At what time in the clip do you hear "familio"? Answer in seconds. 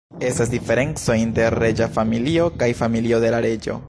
1.99-2.47, 2.83-3.21